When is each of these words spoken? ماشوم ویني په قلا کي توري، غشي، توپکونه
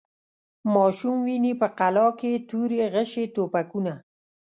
ماشوم 0.73 1.15
ویني 1.25 1.53
په 1.61 1.67
قلا 1.79 2.07
کي 2.19 2.31
توري، 2.49 2.79
غشي، 2.93 3.25
توپکونه 3.35 3.93